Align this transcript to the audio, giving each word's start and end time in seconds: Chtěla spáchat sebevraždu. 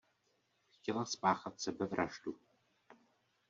Chtěla 0.69 1.05
spáchat 1.05 1.59
sebevraždu. 1.61 2.35